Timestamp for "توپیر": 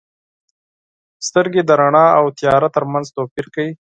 3.15-3.45